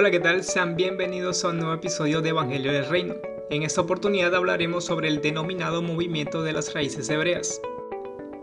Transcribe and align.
Hola, 0.00 0.12
¿qué 0.12 0.20
tal? 0.20 0.44
Sean 0.44 0.76
bienvenidos 0.76 1.44
a 1.44 1.48
un 1.48 1.56
nuevo 1.56 1.74
episodio 1.74 2.20
de 2.20 2.28
Evangelio 2.28 2.72
del 2.72 2.86
Reino. 2.86 3.16
En 3.50 3.64
esta 3.64 3.80
oportunidad 3.80 4.32
hablaremos 4.32 4.84
sobre 4.84 5.08
el 5.08 5.20
denominado 5.20 5.82
movimiento 5.82 6.44
de 6.44 6.52
las 6.52 6.72
raíces 6.72 7.10
hebreas. 7.10 7.60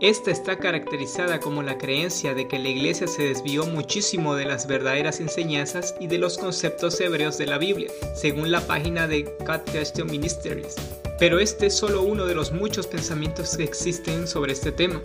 Esta 0.02 0.30
está 0.30 0.58
caracterizada 0.58 1.40
como 1.40 1.62
la 1.62 1.78
creencia 1.78 2.34
de 2.34 2.46
que 2.46 2.58
la 2.58 2.68
iglesia 2.68 3.06
se 3.06 3.22
desvió 3.22 3.64
muchísimo 3.64 4.34
de 4.34 4.44
las 4.44 4.66
verdaderas 4.66 5.18
enseñanzas 5.18 5.94
y 5.98 6.08
de 6.08 6.18
los 6.18 6.36
conceptos 6.36 7.00
hebreos 7.00 7.38
de 7.38 7.46
la 7.46 7.56
Biblia, 7.56 7.90
según 8.14 8.50
la 8.50 8.60
página 8.60 9.08
de 9.08 9.22
God 9.22 9.62
Question 9.72 10.10
Ministries. 10.10 10.76
Pero 11.18 11.38
este 11.38 11.68
es 11.68 11.74
solo 11.74 12.02
uno 12.02 12.26
de 12.26 12.34
los 12.34 12.52
muchos 12.52 12.86
pensamientos 12.86 13.56
que 13.56 13.64
existen 13.64 14.28
sobre 14.28 14.52
este 14.52 14.72
tema. 14.72 15.00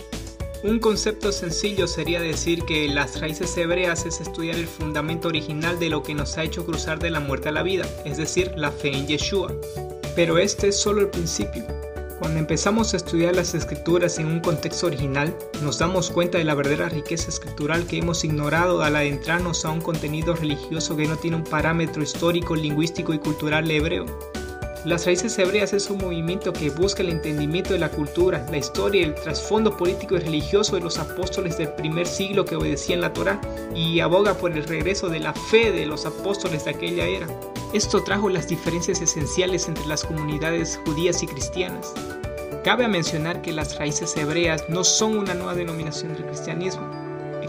Un 0.64 0.78
concepto 0.78 1.32
sencillo 1.32 1.88
sería 1.88 2.22
decir 2.22 2.64
que 2.66 2.88
las 2.88 3.20
raíces 3.20 3.58
hebreas 3.58 4.06
es 4.06 4.22
estudiar 4.22 4.58
el 4.58 4.68
fundamento 4.68 5.28
original 5.28 5.80
de 5.80 5.90
lo 5.90 6.04
que 6.04 6.14
nos 6.14 6.38
ha 6.38 6.44
hecho 6.44 6.64
cruzar 6.68 7.00
de 7.00 7.10
la 7.10 7.20
muerte 7.20 7.50
a 7.50 7.52
la 7.52 7.64
vida, 7.64 7.84
es 8.06 8.18
decir, 8.18 8.52
la 8.56 8.72
fe 8.72 8.96
en 8.96 9.08
Yeshua. 9.08 9.52
Pero 10.16 10.38
este 10.38 10.68
es 10.68 10.80
solo 10.80 11.02
el 11.02 11.10
principio. 11.10 11.66
Cuando 12.20 12.38
empezamos 12.38 12.94
a 12.94 12.98
estudiar 12.98 13.36
las 13.36 13.56
escrituras 13.56 14.20
en 14.20 14.28
un 14.28 14.40
contexto 14.40 14.86
original, 14.86 15.36
nos 15.64 15.80
damos 15.80 16.12
cuenta 16.12 16.38
de 16.38 16.44
la 16.44 16.54
verdadera 16.54 16.90
riqueza 16.90 17.30
escritural 17.30 17.88
que 17.88 17.98
hemos 17.98 18.24
ignorado 18.24 18.84
al 18.84 18.96
adentrarnos 18.96 19.66
a 19.66 19.72
un 19.72 19.82
contenido 19.82 20.36
religioso 20.36 20.96
que 20.96 21.08
no 21.08 21.18
tiene 21.18 21.38
un 21.38 21.44
parámetro 21.44 22.04
histórico, 22.04 22.56
lingüístico 22.56 23.16
y 23.16 23.18
cultural 23.18 23.72
hebreo. 23.72 24.06
Las 24.84 25.06
raíces 25.06 25.38
hebreas 25.38 25.74
es 25.74 25.92
un 25.92 26.00
movimiento 26.00 26.52
que 26.54 26.72
busca 26.72 27.04
el 27.04 27.10
entendimiento 27.10 27.74
de 27.74 27.80
la 27.80 27.92
cultura, 27.92 28.44
la 28.50 28.58
historia 28.58 29.02
y 29.02 29.04
el 29.04 29.14
trasfondo 29.14 29.78
político 29.78 30.16
y 30.16 30.22
religioso 30.22 30.76
de 30.76 30.82
los 30.82 30.98
apóstoles 30.98 31.60
del 31.60 31.70
primer 31.74 32.08
siglo 32.08 32.46
que 32.46 32.56
obedecían 32.56 33.02
la 33.02 33.14
Torá 33.14 33.40
y 33.76 34.00
aboga 34.00 34.34
por 34.34 34.52
el 34.52 34.64
regreso 34.64 35.08
de 35.08 35.20
la 35.20 35.34
fe 35.34 35.72
de 35.72 35.86
los 35.86 36.08
apóstoles 36.08 36.66
de 36.66 36.72
aquella 36.72 37.06
era. 37.06 37.28
Esto 37.74 38.04
trajo 38.04 38.28
las 38.30 38.48
diferencias 38.48 39.02
esenciales 39.02 39.68
entre 39.68 39.86
las 39.86 40.04
comunidades 40.04 40.80
judías 40.84 41.22
y 41.22 41.28
cristianas. 41.28 41.94
Cabe 42.64 42.88
mencionar 42.88 43.44
que 43.44 43.54
las 43.54 43.78
raíces 43.78 44.18
hebreas 44.18 44.66
no 44.68 44.84
son 44.84 45.16
una 45.16 45.36
nueva 45.36 45.54
denominación 45.54 46.16
del 46.16 46.26
cristianismo. 46.26 47.01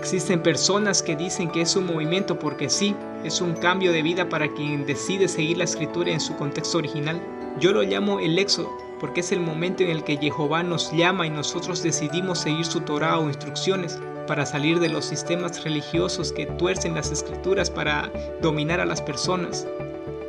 Existen 0.03 0.43
personas 0.43 1.01
que 1.01 1.15
dicen 1.15 1.49
que 1.49 1.61
es 1.61 1.77
un 1.77 1.87
movimiento 1.87 2.37
porque 2.37 2.69
sí, 2.69 2.97
es 3.23 3.41
un 3.41 3.55
cambio 3.55 3.93
de 3.93 4.03
vida 4.03 4.29
para 4.29 4.53
quien 4.53 4.85
decide 4.85 5.29
seguir 5.29 5.59
la 5.59 5.63
escritura 5.63 6.11
en 6.11 6.19
su 6.19 6.35
contexto 6.35 6.79
original. 6.79 7.23
Yo 7.61 7.71
lo 7.71 7.85
llamo 7.85 8.19
el 8.19 8.37
éxodo, 8.37 8.69
porque 8.99 9.21
es 9.21 9.31
el 9.31 9.39
momento 9.39 9.85
en 9.85 9.91
el 9.91 10.03
que 10.03 10.17
Jehová 10.17 10.65
nos 10.65 10.91
llama 10.91 11.29
y 11.29 11.31
nosotros 11.31 11.85
decidimos 11.85 12.41
seguir 12.41 12.65
su 12.65 12.81
Torah 12.81 13.21
o 13.21 13.29
instrucciones 13.29 14.01
para 14.27 14.45
salir 14.45 14.81
de 14.81 14.89
los 14.89 15.05
sistemas 15.05 15.63
religiosos 15.63 16.33
que 16.33 16.47
tuercen 16.47 16.97
las 16.97 17.13
escrituras 17.13 17.71
para 17.71 18.11
dominar 18.43 18.81
a 18.81 18.87
las 18.87 19.01
personas. 19.01 19.69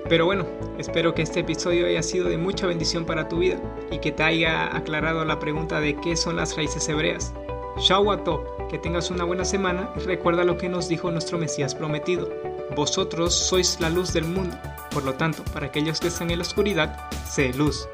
Pero 0.08 0.28
bueno, 0.28 0.46
espero 0.78 1.16
que 1.16 1.24
este 1.24 1.40
episodio 1.40 1.88
haya 1.88 2.04
sido 2.04 2.30
de 2.30 2.38
mucha 2.38 2.68
bendición 2.68 3.06
para 3.06 3.28
tu 3.28 3.40
vida 3.40 3.58
y 3.90 3.98
que 3.98 4.12
te 4.12 4.22
haya 4.22 4.78
aclarado 4.78 5.26
la 5.26 5.40
pregunta 5.40 5.80
de 5.80 5.96
qué 5.96 6.16
son 6.16 6.36
las 6.36 6.56
raíces 6.56 6.88
hebreas. 6.88 7.34
Shawato, 7.78 8.68
que 8.70 8.78
tengas 8.78 9.10
una 9.10 9.24
buena 9.24 9.46
semana 9.46 9.90
y 9.96 10.00
recuerda 10.00 10.44
lo 10.44 10.58
que 10.58 10.70
nos 10.70 10.88
dijo 10.88 11.12
nuestro 11.12 11.38
Mesías 11.38 11.76
prometido. 11.76 12.30
Vosotros 12.76 13.34
sois 13.34 13.80
la 13.80 13.90
luz 13.90 14.14
del 14.14 14.26
mundo, 14.26 14.56
por 14.92 15.04
lo 15.04 15.14
tanto, 15.14 15.44
para 15.54 15.68
aquellos 15.68 16.00
que 16.00 16.08
están 16.08 16.32
en 16.32 16.40
la 16.40 16.44
oscuridad, 16.44 17.10
sé 17.26 17.54
luz. 17.54 17.88